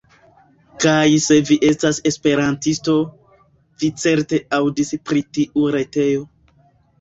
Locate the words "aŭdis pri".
4.59-5.25